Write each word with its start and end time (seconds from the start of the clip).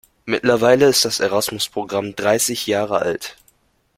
Mittlerweile 0.25 0.87
ist 0.87 1.05
das 1.05 1.19
Erasmus-Programm 1.19 2.15
dreißig 2.15 2.65
Jahre 2.65 3.03
alt. 3.03 3.37